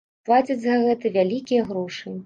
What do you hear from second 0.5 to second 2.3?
за гэта вялікія грошы.